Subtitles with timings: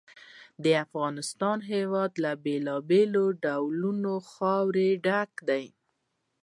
[0.63, 5.65] د افغانستان هېواد له بېلابېلو ډولونو خاوره ډک دی.